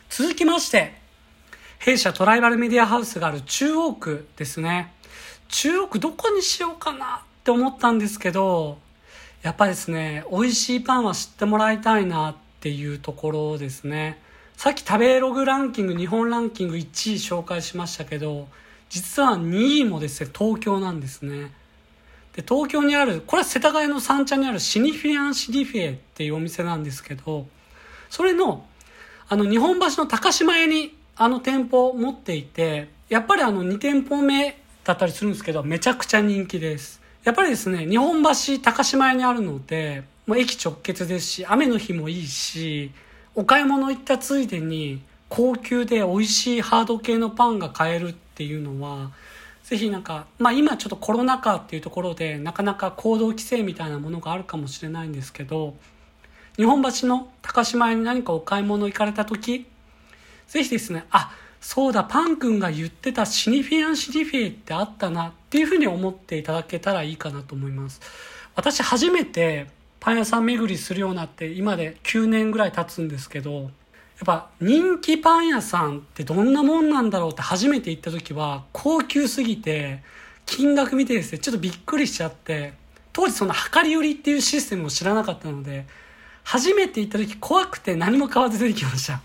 [0.09, 0.99] 続きまして
[1.79, 4.93] 弊社トライバルメディアハウスがある中央区ですね。
[5.47, 8.77] 中央区どこにしようかなって思ったんですけど
[9.41, 14.21] やっぱですね美味しいパンは知ってもらいたいなっていうところですね。
[14.57, 18.47] さっき食べログランキング日本ランキング1位紹介しましたけど
[18.91, 21.53] 実は2位もですね、東京なんですね。
[22.35, 27.47] で、東京にある、これは世田谷の三茶にあるシニフィアンシニフィエっていうお店なんですけど、
[28.09, 28.65] それの、
[29.29, 37.01] あの、日本橋の高島屋にあの店舗を持っていて、やっぱりあの2店舗目だったりするんですけど、めちゃくちゃ人気です。
[37.23, 42.91] やっぱりですね、日本橋高島屋にあるので、もう駅直結ですし、雨の日もいいし、
[43.35, 49.11] お買い物行ったついでに、高級で美味しいハード系のパンが買えるっていうのは
[49.63, 55.75] ぜひなんか、まあ、今ちょっとコロナ禍っていうところでなかなか行動規制みたいなものがあるかもしれないんですけど
[56.57, 59.67] 日本橋の高島屋に何かお買い物行かれた時
[60.47, 68.01] ぜひですねあそうだパン君が言ってたシニフィアンシニフィってあったなっていうふうに思っていただけたらいいかなと思います。
[68.55, 69.67] 私初めて
[69.99, 73.69] パン屋さん巡りするようになって今で9年ぐらい経つんですけど
[74.23, 80.03] っぱ人気パン屋さんってどんなもんなんだろうって初めて行った時は高級すぎて
[80.45, 82.73] 金額見てですねちょっとびっくりしちゃって
[83.13, 85.85] 当時その量り売りっていうシステムを知らなかったので
[86.43, 89.21] 初めて行った時怖くて何も買わず出てきました。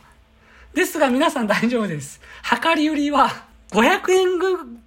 [0.74, 2.20] ですが皆さん大丈夫です。
[2.62, 3.30] 量り売りは
[3.70, 4.38] 500円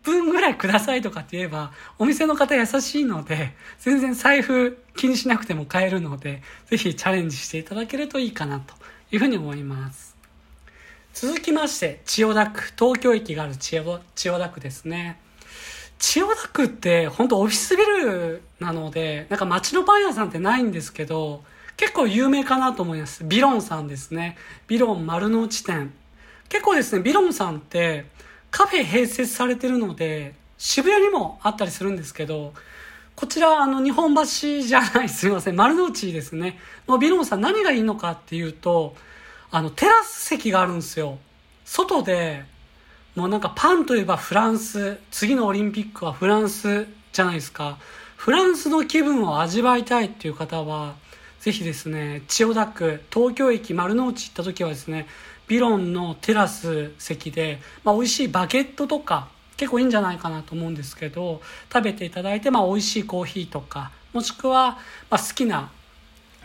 [0.04, 8.74] 分ぐらいくださいとかって言えばお店の方優しいので全然財布気にしなくても買えるのでぜひチャレンジしていただけるといいかなと。
[9.12, 10.16] いうふうに思います。
[11.14, 15.20] 続きまして千代田区東京駅がある千代千代田区ですね。
[15.98, 21.44] 千代田区って本当オフィスビルなのでなんか街のパン屋さんってないんですけど
[21.76, 23.24] 結構有名かなと思います。
[23.24, 24.38] ビロンさんですね。
[24.68, 25.94] ビロン丸の内店。
[26.48, 28.06] 結構ですねビロンさんって
[28.52, 32.54] カフェ併設されてるので渋谷にもあったりするんですけど
[33.20, 34.22] こちら、あの、日本橋
[34.62, 36.58] じゃない、すいません、丸の内ですね。
[36.88, 38.96] のビロンさん何がいいのかっていうと、
[39.52, 41.18] あの、テラス席があるんですよ。
[41.66, 42.46] 外で、
[43.18, 47.78] もうなんかパンといえばフランス、次のオリンピックはフランスじゃないですか。
[48.16, 50.96] フランスの気分を味わいたいっていう方は、
[51.42, 55.08] ぜひですね、千代田区、東京駅丸の内行った時はですね、
[55.50, 59.28] ビロンのテラス席で、まあ、美味しいバゲットとか、
[59.60, 61.42] 結構いいんじゃないかなと思うんですけど
[61.72, 64.78] 食べていただいて、まあ、美味しいコーヒーとかもしくは、
[65.10, 65.70] まあ、好きな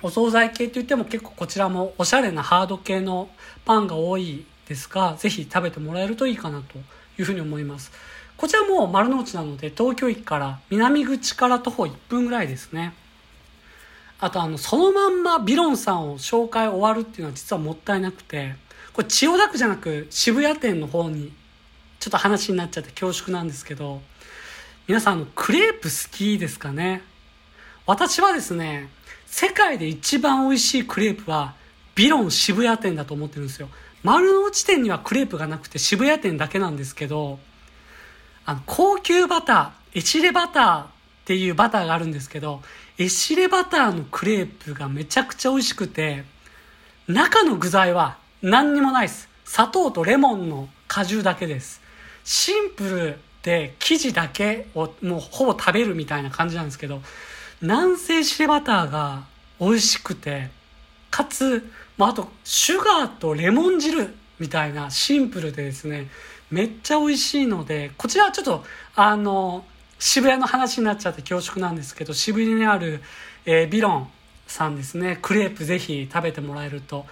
[0.03, 3.31] お惣菜系といっても結構こちらもおしゃれなハード系の
[3.65, 6.79] パンが多いですがぜひ食べてもらえるといいかなと
[7.19, 7.93] いうふうに思います。
[8.37, 12.95] こちらも丸の内なので東京駅から南口から徒歩1分ぐらいですね。
[14.19, 18.57] あとあのそのまんまビロンさんを紹介終わるっていうのは実はもったいなくて
[18.93, 21.33] これ千代田区じゃなく渋谷店の方に
[22.05, 24.03] ちょっと話になっちゃって恐縮なんですけど、
[24.87, 27.01] 皆さん、の、クレープ好きですかね？
[27.87, 28.91] 私はですね、
[29.25, 31.55] 世界で一番美味しいクレープは、
[31.95, 33.71] ビロン渋谷店だと思ってるんですよ。
[34.03, 37.39] 丸の内店にはクレープがなくて渋谷店だけなんですけど、
[38.45, 40.87] あの、高級バター、エシレバターっ
[41.25, 42.61] ていうバターがあるんですけど、
[42.99, 46.25] エシレバターのクレープがめちゃくちゃ美味しくて、
[47.09, 49.31] 中の具材は何にもないです。
[49.47, 51.83] 砂糖とレモンの果汁だけです。
[52.25, 57.03] シンプルで生地だけをもうほぼ食べるみたいな感じなんですけど
[57.61, 59.25] 南西シレバターが
[59.61, 60.51] 美味しくて
[61.11, 66.09] かつ、まあ、あとシュガーとレモン汁みたいなシンプルでですね
[66.51, 68.65] めっちゃ美味しいのでこちらはちょっと
[68.97, 69.65] あの
[69.99, 73.01] 渋谷の話になっちゃって恐縮なんですけど渋谷にある、
[73.47, 74.11] えー、ビロン
[74.47, 75.19] さんですね。
[75.23, 77.07] クレープぜひ食べてもらえると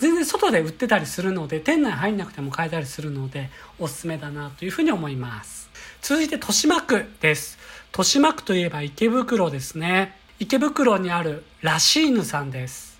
[0.00, 5.70] 全然外で売ってたりするので店内入んなくても買えたりするのでおすすめだなというふうに思います
[6.02, 7.58] 続いて豊島区です
[7.92, 12.98] 豊島区といえば池袋ですね池袋にあるラシーヌさんです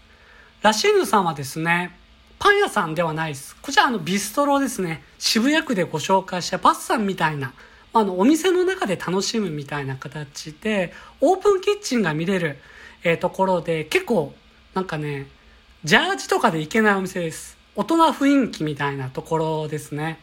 [0.62, 1.96] ラシーヌさんはですね
[2.40, 3.54] パン屋さんではないです。
[3.60, 5.02] こちらあのビストロですね。
[5.18, 7.52] 渋谷区でご紹介したパッサンみたいな、
[7.92, 12.56] あのお店の中で楽しむみたいな形で、オープンキッチンが見れる、
[13.04, 14.32] えー、ところで、結構
[14.72, 15.26] なんかね、
[15.82, 17.56] ジャージとかで行けないお店です。
[17.74, 20.20] 大人雰囲気みたいなところですね。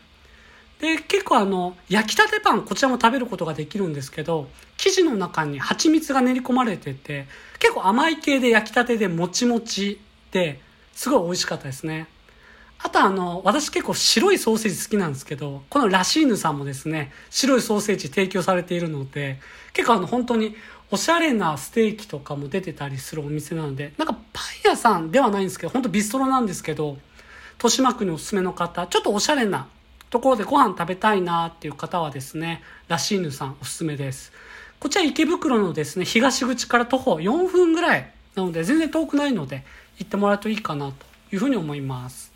[0.80, 7.26] で、結構あの、焼きたてパン、こちらも食べることができるんですけど、生地の中に蜂蜜が練り込まれてて、
[7.58, 10.62] 結構甘い系で焼きたてでもちもちで、
[10.94, 12.06] すごい美味しかったですね。
[12.78, 19.40] あとあの、私結構白いソーセージ好きなんですけど、このラシーヌさんもですね、白いソーセージ提供されているので、
[19.74, 20.56] 結構あの本当に
[20.90, 26.98] おしゃれなステーキとかも出てたりするお店なので、なんかパン屋さんではないんですけど、本当ビストロなんですけど、
[27.56, 29.68] 豊島区におすすめの方、ちょっとおしゃれな
[30.10, 34.32] ところでご飯食べたいなっていう方はですね、ラシーヌさんおすすめです。
[34.80, 39.66] こちら池袋のですね、東口から徒歩4分ぐらいなので全然遠くないので、
[39.98, 42.32] 行ってもらうといいかなというふうに思います。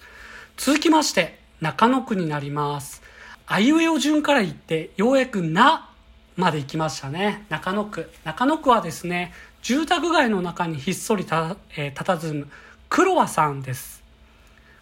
[0.57, 3.01] 続きまして、中野区になります。
[3.45, 5.90] あいうえお順から言って、ようやくな
[6.35, 7.45] まで行きましたね。
[7.49, 8.09] 中野区。
[8.23, 12.47] 中野区はですね、住宅街の中にひっそりた、えー、佇む
[12.89, 14.01] 黒羽さんです。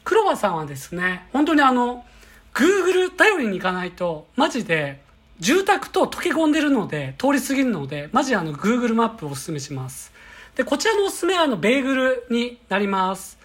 [0.03, 2.05] 黒羽さんはですね、本当にあの、
[2.53, 5.01] Google 頼りに行かないと、マジで、
[5.39, 10.11] 住宅と溶け込んでるので、通り過ぎるので、マジあの、Google マップをお勧めします。
[10.55, 13.37] で、こちらのおすすめはあの、ベーグルになります。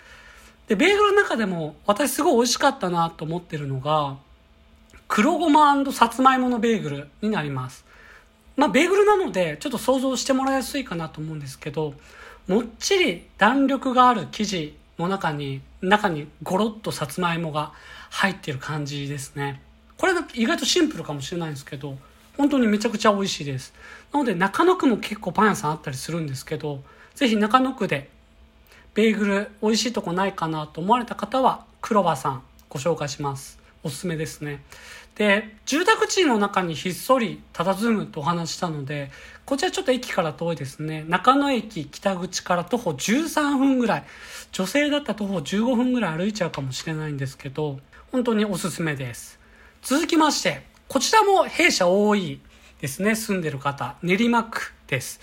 [0.67, 4.17] で、ベーグルの中でも私すごい美味しかったなと思ってるのが、
[5.07, 7.85] 黒ごまさつまいものベーグルになります。
[8.57, 11.95] まあ、ベーグルなので、ちょっと想像してもらいやすいかなと思うんですけど、
[12.47, 17.73] もっちり弾力がある生地の中に、中にゴロッとさつまいもが
[18.11, 19.61] 入ってる感じですね。
[19.97, 21.97] これが意外とシンプルかもしれないんですけど、
[22.37, 23.73] 本当にめちゃくちゃ美味しいです。
[24.13, 26.83] なので中野区も結構パン屋さんあったりするんですけど、
[27.15, 28.11] ぜひ中野区で
[28.95, 33.59] ベーグル美味しいとこないかなと思われた方は黒羽さんご紹介します。
[33.83, 34.63] おすすめですね。
[35.15, 39.13] で、住宅地の中にひっそり佇むとお話したので、
[39.45, 41.05] こちらちょっと駅から遠いですね。
[41.09, 44.05] 中野駅北口から徒歩13分ぐらい。
[44.51, 47.79] 女性だったら徒歩15分ぐらい歩いちゃうかもしれないんですけど、
[48.11, 49.39] 本当におすすめです。
[49.83, 52.41] 続きまして、こちらも弊社多い
[52.81, 53.15] ですね。
[53.15, 53.97] 住んでる方。
[54.03, 55.21] 練馬区です。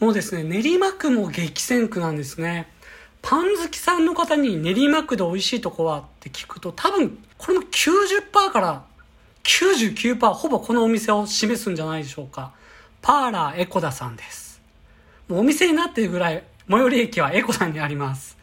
[0.00, 2.68] もうですね、練馬区も激戦区なんですね。
[3.22, 8.84] パン好きさんの方に練馬区で美味しいとこはって聞くと多分これも90%から
[9.44, 12.52] 99%ほぼこのお店を示すんじゃないでしょうか。
[13.02, 14.60] パーラーエコダさんです。
[15.28, 18.36] もうお店になっているぐらい最寄り駅はエコダにあります。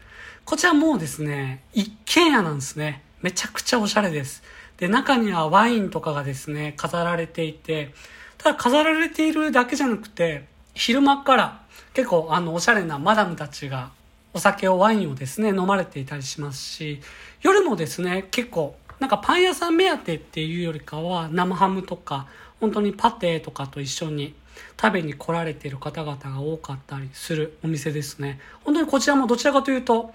[0.46, 3.04] こちらもうですね、一軒家なんですね。
[3.22, 4.44] めちゃくちゃおしゃれです。
[4.78, 7.94] で、中にはワインとかがですね、飾られていて、
[8.38, 11.62] ただ飾られているだけじゃなくて、昼間から
[11.94, 13.90] 結構あのおしゃれなマダムたちが
[14.32, 17.02] お酒をワインをですね飲まれていたりしますし
[17.42, 22.28] 夜もですね結構なんかパン屋さん目当てっていうよりかは生ハムとか
[22.60, 24.34] 本当にパテとかと一緒に
[24.80, 30.14] 食べに来られている方々が多かったりするお店ですね本当にこちらもどちらかというと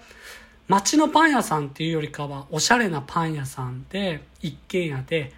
[0.67, 5.33] 街のパン屋さんっていうよりかはおしゃれなパン屋さんで一軒家で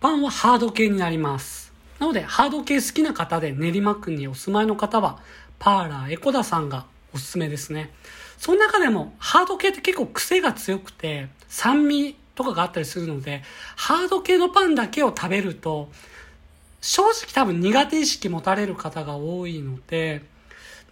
[0.00, 1.66] パンはハード系になります
[1.98, 5.18] なので、ハード系好きな方で練馬区にお住まいの方は、
[5.58, 7.90] パーラーエコダさんがおすすめですね。
[8.38, 13.42] その中でも、ハード系って結構癖が強くて、酸味とかがあったりするので、
[13.74, 15.88] ハード系のパンだけを食べると、
[16.80, 20.22] 正直多分苦手意識持たれる方が多いので、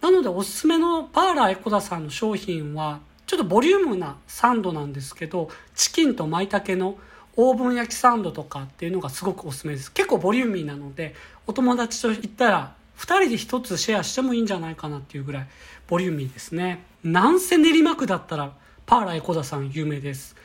[0.01, 6.97] なのでおすすめのパーラーエコダさんの商品は、ちょっとボリュームなサンドなんですけど、チキンと舞茸の
[7.37, 9.91] オーブン焼きサンドとかっていうのがすごくおすすめです。
[9.91, 11.15] 結構ボリューミーなので、
[11.47, 15.47] お友達と行ったら、2人で1つシェアしてもいいんじゃないかなっていうぐらい
[15.87, 16.83] ボリューミーですね。
[17.03, 18.53] なんせ練馬区だったら、
[18.85, 20.35] パーラーエコダさん有名です。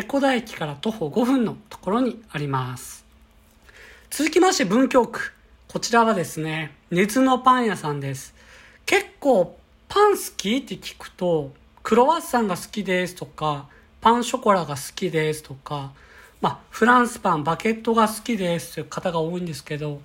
[0.00, 3.04] エコダ駅から徒歩5分のところにあります。
[4.08, 5.34] 続きまして文京区。
[5.68, 8.34] こちらはですね、熱のパン屋さんです。
[8.86, 9.58] 結構
[9.90, 13.68] パン好きって聞くと、クロワッサンが好きですとか、
[14.00, 15.92] パンショコラが好きですとか、
[16.40, 20.00] まあ、フランスパン、バケットが好きですという方が多いんですけど、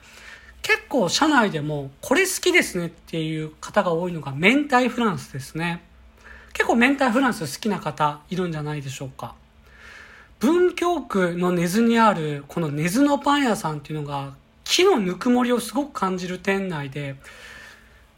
[0.61, 5.85] 結構社内でもこれ好きですねっていう方が多いのが明太フランスですね。
[6.51, 9.35] 結構明太フランス好きな方いるんじゃないでしょうか。
[10.39, 14.33] 文京区の根津にあるこの根津のパン屋さんっていうのが
[14.63, 17.15] 木のぬくもりをすごく感じる店内で、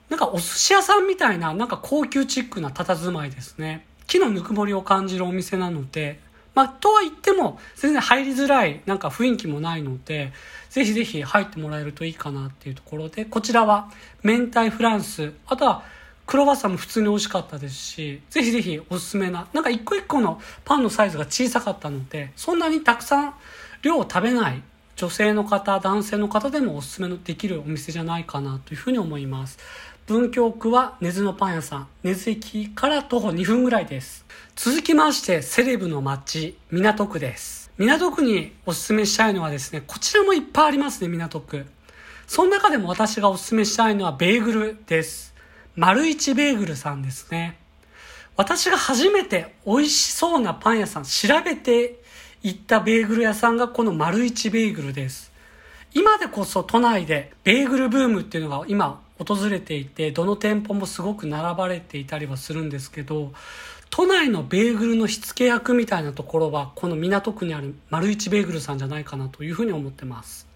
[0.10, 3.86] なんかお寿司屋さんみたいななんか高級チックな佇まいですね。
[4.08, 6.20] 木のぬくもりを感じるお店なので、
[6.56, 10.34] まあ、とは言っても、全然入りづらい、なんか雰囲気もないので、
[10.72, 13.92] ぜひぜひ入ってもらえるといいかなっていうところで、こちらは、
[14.24, 15.84] 明太フランス、あとは、
[16.28, 23.34] クロワッサンも普通に美味しかったですし、ぜひぜひおすすめな、なんか一個一個のパンのサイズが小さかったので、そんなにたくさん
[23.82, 24.62] 量を食べない
[24.98, 29.58] 女性の方、男性の方でもおすすめのできるお店じゃないかなというふうに思います。
[30.06, 34.26] 文京区は根津のパン屋さん、根津駅から徒歩2分ぐらいです。
[34.56, 37.72] 続きまして、セレブの街、港区です。
[37.78, 41.66] 港区におすすめしたいのはですね、こちらもいっぱいありますね、港区。
[42.26, 45.27] その中でも私がおすすめしたいのはベーグルです。
[45.78, 47.56] 丸一ベーグルさんですね。
[48.36, 52.00] 私が初めて美味しそうなパン屋さん調べて
[52.42, 55.32] 行ったベーグル屋さんがこの丸一ベーグルです。
[55.94, 63.32] 今でこそ都内でベーグルブームっていうのが今訪れていて、どの店舗もすごく並ばれていたりはするんですけど、
[63.92, 70.48] 都内のベーグルの火付け役みたいなところは、この港区にある丸一ベーグルさんじゃないかなというふうに思ってます。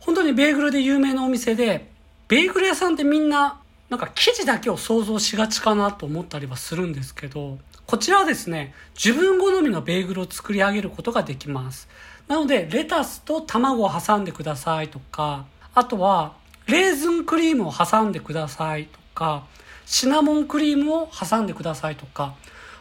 [0.00, 1.88] 本当にベーグルで有名なお店で、
[2.26, 3.60] ベーグル屋さんってみんな
[3.94, 11.88] なんか生地だけを想像しがちかなと思ったりはするんですけど、こちらはですね、自分好みのベーグルを作り上げることができます。
[12.26, 16.32] なので、レタスと卵を挟んでくださいとか、あとは、
[16.66, 19.44] レーズンクリームを挟んでくださいとか、
[19.86, 22.34] シナモンクリームを挟んでくださいとか、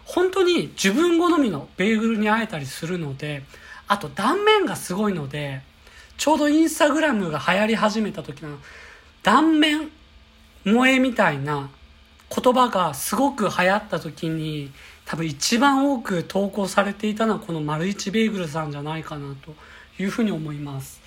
[0.06, 3.44] 本当に自分好みのベーグルに会えたりするので、
[3.88, 5.62] あと断面がすごいので、
[6.18, 8.58] ちょうどインスタグラムが流行り始めた時の
[9.22, 9.92] 断面
[10.66, 11.70] 萌えみたいな
[12.36, 14.72] 言葉がすごく流行った時に
[15.06, 19.54] 多分一番多く投稿されていたのはこの丸一ベーグルさんじゃないかなと
[20.02, 21.02] いうふうに思います。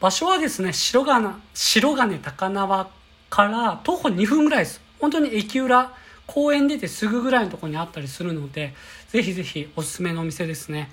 [0.00, 2.88] 場所はですね白金白金高輪
[3.30, 4.80] から徒歩2分ぐらいです。
[5.00, 5.92] 本当に駅裏
[6.26, 8.74] 公園出てすぐぐらいのところにあったりするので
[9.08, 10.90] ぜひぜひおすすめのお店ですね。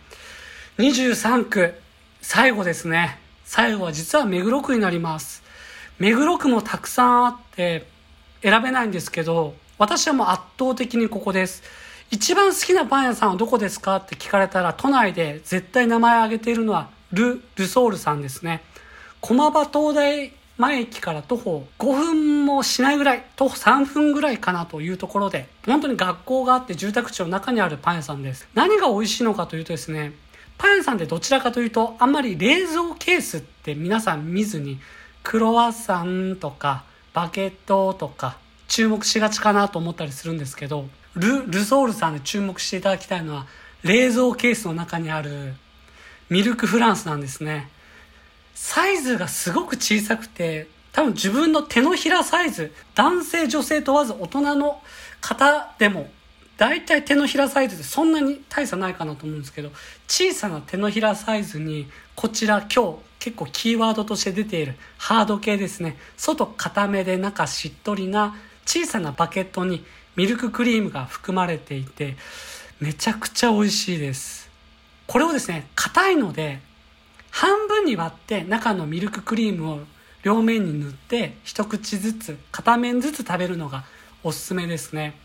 [0.77, 1.75] 23区
[2.21, 3.19] 最後ですね。
[3.43, 5.43] 最後は実は目黒区になります。
[5.99, 7.85] 目黒区もたくさんあって
[8.45, 11.63] 選べないんですけど、私はもう圧倒的にここです。
[12.11, 18.61] 一番好きなパン屋さんはどこですかって聞かれたら、都内で絶対名前を挙げているのは、ル・ルソールさんですね。
[19.19, 28.47] 駒場東大前駅から徒歩5分もしないぐらい、徒歩3分ぐらいかなというところで、本当に学校があって住宅地の中にあるパン屋さんです。
[28.53, 30.13] 何が美味しいのかというとですね、
[30.59, 34.79] パン屋さんってどちらかというと、あんまり冷蔵ケースって皆さん見ずに、
[35.23, 36.83] クロワッサンとか、
[37.15, 38.37] バケットとか
[38.67, 43.47] 注目しがちかなと思ったりするんですけど、ル、ルソールさんで注目していただきたいのは、
[43.83, 45.53] 冷蔵ケースの中にある
[46.29, 47.69] ミルクフランスなんですね。
[48.53, 54.81] サイズがすごく小さくて、多分自分の手のひらサイズ、男性女性問わず大人の
[55.21, 56.09] 方でも、
[56.57, 59.71] 大体手のひらサイズでそんなに大差ないかなと思うんですけど、
[60.09, 65.97] 小さな手のひらサイズに、こちら今日結構キーワードとして出ているハード系ですね。
[66.17, 68.35] 外固めで中しっとりな
[68.65, 69.83] 小さなバケットに
[70.15, 72.15] ミルククリームが含まれていて、
[72.79, 74.49] めちゃくちゃ美味しいです。
[75.07, 76.59] これをですね、硬いので、
[77.31, 79.79] 半分に割って中のミルククリームを
[80.23, 83.83] 両面に塗って一口ずつ片面ずつ食べるのが
[84.23, 85.19] おすすめですね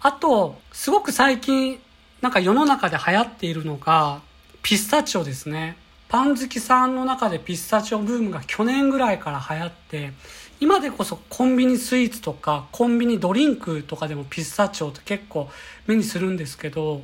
[0.00, 1.80] あとすごく最近
[2.20, 4.22] なんか世の中で流行っているのが
[4.62, 5.76] ピスタチオですね
[6.12, 10.12] パン好きさんの中でピスタチオブームが去年ぐらいから流行って
[10.60, 15.48] 今でこそコンビニスイーツとかコンビニドリンクとかでもピスタチオって結構
[15.86, 17.00] 目にするんですけど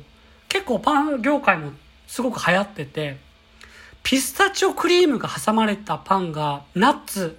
[0.47, 1.71] 結構パン業界も
[2.05, 3.17] すごく流行ってて
[4.03, 7.35] ピスタチオクリームが挟まれたパンがナッツ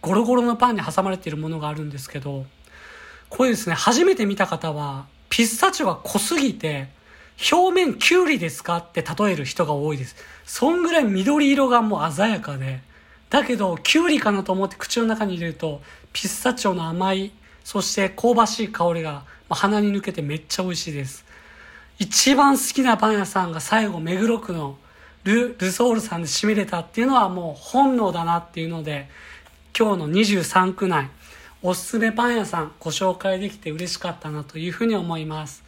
[0.00, 2.46] ゴロゴロのパンに挟まれているものがあるんですけど
[3.28, 6.88] これですね初めて見た方はピスタチオが濃すぎて
[7.52, 8.78] 表面キュウリですか？
[8.78, 10.16] って例える人が多いです。
[10.44, 12.80] そんぐらい緑色がもう鮮やかで、
[13.30, 15.80] だけどキュウリかなと思って口の中に入れると、
[16.12, 17.32] ピスタチオの甘い、
[17.64, 21.24] そして香ばしい香りが鼻に抜けてめっちゃ美味しいです。
[21.98, 24.78] 一番好きなパン屋さんが最後目黒区の
[25.24, 29.08] ル、ルソールさんで締めれたっていうのはもう本能だなっていうので、
[29.78, 31.10] 今日の23区内、
[31.62, 35.62] おすすめパン屋さんご紹介できて嬉しかったなというふうに思います。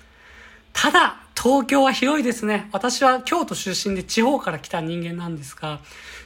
[0.73, 2.69] ただ、東京は広いですね。
[2.71, 5.81] 私は京都出身で地方から来た人間なんですが、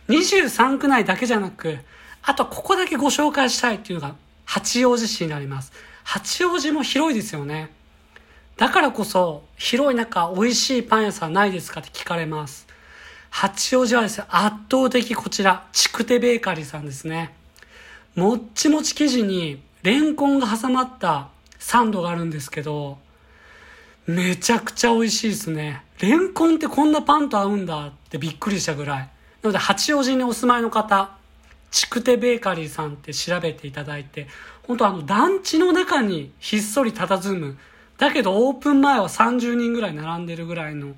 [0.09, 1.79] 23区内だけじゃなく、
[2.23, 4.15] あとここだけご紹介したいっていうのが
[4.45, 5.73] 八王子市になります。
[6.05, 7.71] 八王子も広いですよね。
[8.59, 12.67] だからこそ、広い中、美味しいパン屋さんないですかって聞かれます。
[13.31, 17.33] 八王子はですね、圧倒的こちら、ちくてベーカリーさんですね。
[18.15, 22.99] もっちもち生地にレンコンが挟まったサンドがあるんですけど、
[24.07, 25.83] めちゃくちゃ美味しいですね。
[26.01, 28.99] レンコンってこんなパンと合うんだってびっくりしたぐらい。
[28.99, 29.09] な
[29.45, 31.11] ので、八王子にお住まいの方、
[31.73, 34.29] 筑手ベーカリーさんって調べていただいて、
[34.63, 37.59] 本当あの団地の中にひっそり佇む、
[37.99, 40.95] だけどオープン前は30人ぐらい並んでるぐらいの、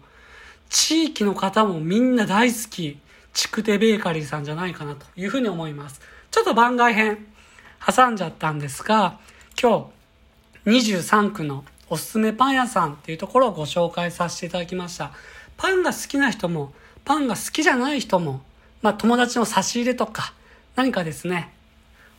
[0.68, 2.98] 地域の方もみんな大好き、
[3.32, 6.02] 筑手ベーカリーさんじゃないかなというふうに思います。
[6.30, 7.26] ちょっと番外編
[7.86, 9.18] 挟んじゃったんですが、
[9.60, 9.90] 今
[10.66, 15.12] 日23区のおすすめパン屋さんっていうところをご紹介させていただきました。
[15.56, 16.72] パンが好きな人も、
[17.04, 18.42] パンが好きじゃない人も、
[18.82, 20.34] まあ友達の差し入れとか、
[20.76, 21.52] 何かですね、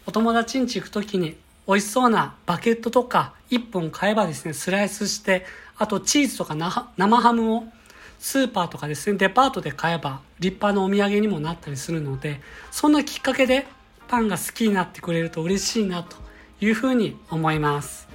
[0.06, 5.46] お友達ん家行くときに美味しそうなバケットとか1本買えばですね、スライスして、
[5.78, 7.64] あとチーズとか生ハムを
[8.18, 12.42] スーパーとかですね、デパートで買えば立派なお土産にもなったりするので、
[12.72, 13.68] そんなきっかけで
[14.08, 16.18] パンが好きになってくれると嬉しいなと
[16.60, 18.09] いうふうに思います。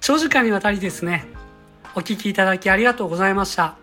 [0.00, 1.26] 長時間にわたりですね、
[1.94, 3.74] お聴きいただきありがとうございました。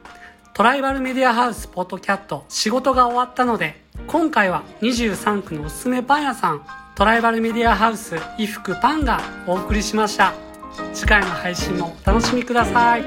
[0.54, 10.34] トライバルメディアハウスポッドキャット仕事が終わったので、今回は23区のおすすめパン屋さん、トライバルメディアハウス衣服パンがお送りしました。
[10.94, 13.04] 次回の配信もお楽しみください。